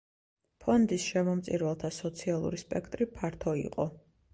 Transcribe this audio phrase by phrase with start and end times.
[0.65, 3.93] ფონდის შემომწირველთა სოციალური სპექტრი ფართო იყო.